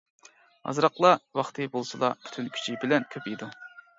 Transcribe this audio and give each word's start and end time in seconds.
ئازراقلا 0.71 1.09
ۋاقتى 1.41 1.67
بولسىلا 1.75 2.11
پۈتۈن 2.25 2.49
كۈچى 2.57 2.75
بىلەن 2.85 3.05
كۆپىيىدۇ. 3.17 3.51